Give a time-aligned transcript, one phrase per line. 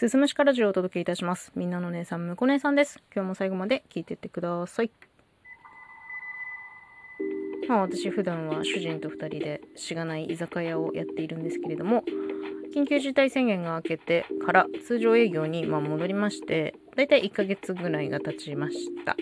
[0.00, 1.52] すすむしかラジオをお届けいたします。
[1.54, 3.02] みんなの姉さん、むこ姉さんです。
[3.14, 4.90] 今日も最後まで聞いてってください。
[7.68, 12.02] まあ私普段は主人と2人でしがない居酒屋をやっているんですけれども、
[12.74, 19.18] 緊急事態宣言が明けてから通常営業にま戻りまして、だいたい1ヶ月ぐらいが経ちました。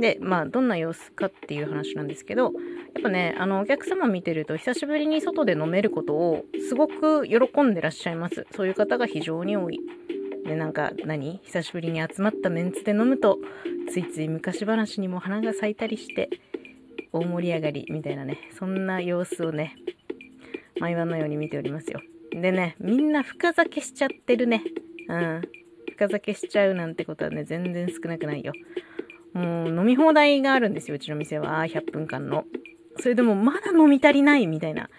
[0.00, 2.50] で、まあどんな様子かっていう話なんですけど、や
[2.98, 8.46] っぱね、あのお客様見てると久しぶりに外で飲めることをすごく喜んでらっしゃいます。
[8.52, 9.78] そういう方が非常に多い。
[10.44, 11.40] で、なんか何？
[11.42, 13.38] 久しぶりに集まったメンツで飲むと、
[13.90, 16.30] ついつい昔話にも花が咲いたりして、
[17.12, 19.76] 大盛り上がりみたいなね、そんな様子をね、
[20.80, 22.00] 毎晩のように見ておりますよ。
[22.30, 24.62] でね、みんな深酒しちゃってるね。
[25.08, 25.42] うん。
[25.92, 28.52] 深酒しちゃうなんてことはね、全然少なくないよ。
[29.32, 31.64] もう飲み放題があるんですよ、うちの店は。
[31.64, 32.44] 100分間の。
[32.98, 34.90] それでもまだ飲み足りないみたいな。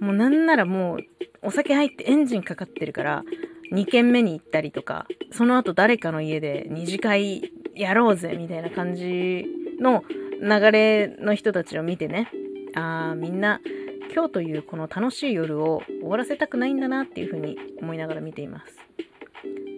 [0.00, 0.98] もうなんならもう
[1.42, 3.24] お酒入ってエンジンかかってるから、
[3.72, 9.46] 2軒目に行ったりとか、その後誰かの家で二次会やろうぜみたいな感じ
[9.80, 10.04] の
[10.40, 12.30] 流れの人たちを見てね、
[12.74, 13.60] ああ、みんな
[14.12, 18.74] 今日というこの楽しい夜を終わらせたくないんだなっていうふうに思いながら見ています。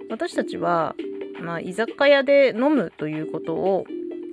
[0.08, 0.94] 私たちは、
[1.40, 3.84] まあ、居酒屋で飲むということを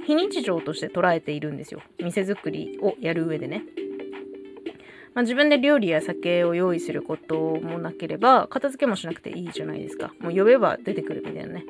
[0.05, 1.81] 非日常として捉えているんですよ。
[1.99, 3.63] 店作りをやる上でね。
[5.17, 10.13] まあ、自分で料理や酒を用意することもなければ、片付けもしなくていいじゃないですか。
[10.19, 11.65] もう呼べば出てくるみたいなね。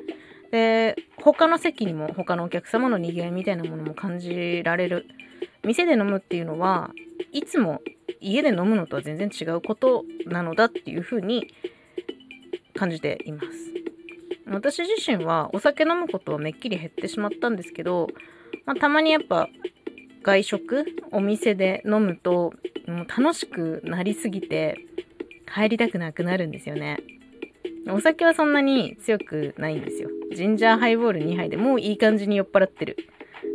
[0.50, 5.06] で、他の席にも他のお客様の賑わいみたいなものも感じられる。
[5.64, 6.90] 店で飲むっていうのは、
[7.32, 7.80] いつも
[8.20, 11.46] 家で飲むのとは全然違うことなのだっていうふうに
[12.74, 13.48] 感じています。
[14.46, 18.08] 私自身はお酒飲むことはめっきり減ってしまったんですけど、
[18.66, 19.48] まあ、たまにやっぱ
[20.22, 22.52] 外食お店で飲むと
[22.88, 24.78] もう楽しくなりすぎて
[25.54, 26.98] 帰りたくなくなるんですよね。
[27.90, 30.10] お酒はそんなに強くないんですよ。
[30.34, 32.96] ジンジャーハイボール2杯でもういい感じに酔っ払ってる。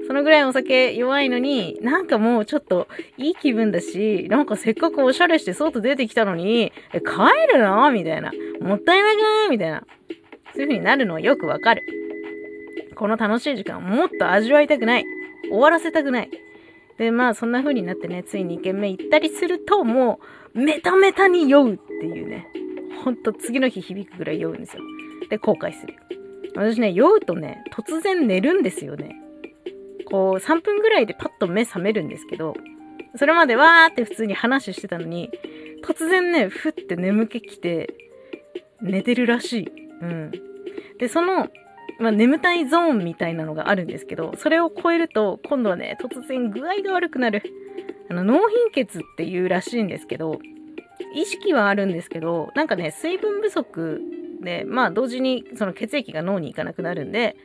[0.08, 2.88] そのぐらいお酒弱いのに、なんかもうちょっと
[3.18, 7.08] いい気分だし、なんかせっかくおしゃれして外出てきたのに、え帰
[7.54, 7.90] るの？
[7.92, 8.32] みたいな。
[8.60, 9.50] もったいなくない？
[9.50, 9.86] みたいな。
[10.54, 11.84] そういう風になるのはよくわかる。
[12.96, 15.06] この楽しい時間もっと味わいたくない。
[15.50, 16.30] 終わらせたくない。
[16.98, 20.20] で、まあそんな風になってね、ついに2軒目行ったりすると、も
[20.54, 22.48] う、メタメタに酔うっていうね。
[23.04, 24.84] ほんと次の日響くぐらい酔うんですよ。
[25.30, 25.96] で、後悔する。
[26.56, 29.16] 私ね、酔うとね、突然寝るんですよね。
[30.06, 32.54] こう、3分ぐらいでパッと目覚めるんですけど、
[33.16, 35.30] それまでわーって普通に話してたのに、
[35.84, 37.94] 突然ね、ふって眠気きて、
[38.82, 39.72] 寝てるらしい。
[40.02, 40.32] うん。
[41.00, 41.50] で、その、
[42.00, 47.44] まあ、眠たいゾーンみたいなのがあるんですけど、それを超えると、今度はね、突然具合が悪くなる。
[48.10, 50.40] あの、脳貧血っていうらしいんですけど、
[51.16, 54.02] 意識はあるんですけど、なんかね、水分不足
[54.42, 57.36] で、まあ、同時にその血液が脳に行かなくなるんで、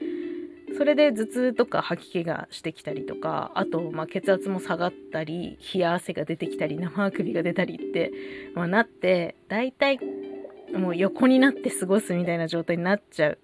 [0.77, 8.13] それで頭痛とか吐き気がしてきたりとか、あと、まあ、血圧も下がったり、冷や汗が出てきたり、生あくびが出たりって、
[8.55, 9.99] まあ、なって、だいたい
[10.77, 13.39] もう横になって過ごすみたいな状態になっちゃう。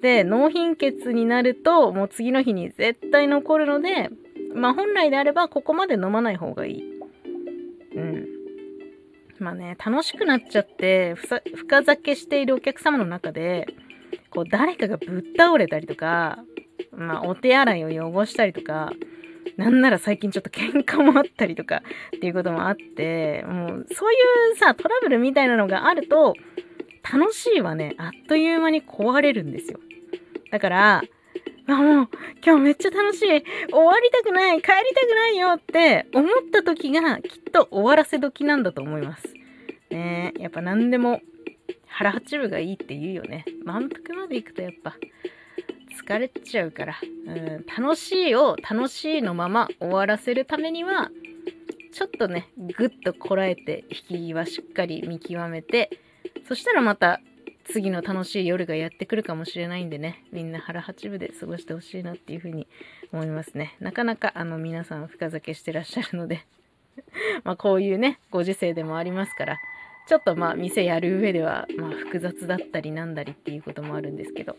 [0.00, 4.10] で、脳貧血になると、もう次の日に絶対残るので、
[4.54, 7.00] まあ本来であればここまで飲まない方がいい。
[7.94, 8.26] うん。
[9.38, 13.66] まあね、楽しくなっちゃって、深酒しているお客様の中で、
[14.30, 16.44] こう誰かがぶっ倒れたりとか、
[16.92, 18.92] まあお手洗いを汚したりとか、
[19.56, 21.82] なんなら最近ちょっと喧嘩もあったりとか
[22.16, 24.16] っていうこともあって、もうそうい
[24.52, 26.34] うさ、トラブルみたいなのがあると、
[27.12, 29.80] 楽しいはね、あっという間に壊れるんですよ。
[30.50, 31.02] だから、
[31.68, 32.08] あ、もう、
[32.44, 33.26] 今日めっちゃ楽しい。
[33.26, 33.34] 終
[33.86, 34.62] わりたくない。
[34.62, 39.28] 帰りたくないよって思った時がきっと終わらせ時なんだと思います。
[39.90, 41.20] ね、やっぱ何でも
[41.86, 43.44] 腹八分がいいって言うよね。
[43.64, 44.96] 満腹まで行くとやっぱ
[46.08, 46.96] 疲れちゃうから、
[47.26, 51.10] うん、楽しいを楽しいのまま終わらせるためには、
[51.92, 55.90] ちょっとね、ぐっとこらえて、引き際しっかり見極めて、
[56.48, 57.20] そしたらまた
[57.66, 62.66] 次の楽しい夜がやってくるかもしれないんでね、みんな腹八分で過ごしてほしいなっていうふうに
[63.12, 63.76] 思いますね。
[63.80, 66.46] なかなかあの皆さん深酒してらっしゃるので、
[67.44, 69.58] まあこういうね、ご時世でもありますから、
[70.06, 74.56] ちょっとまあ店やる上ではまあ複雑だったりなんだりっていうこともあるんですけど、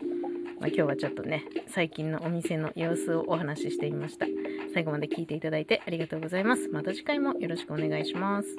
[0.60, 4.26] まあ、今日はちょっとね、最近のお店の様子をお話ししてみました。
[4.72, 6.68] 最後まで聞いていただいてありがとうございます。
[6.68, 8.56] また次回もよろしくお願いします。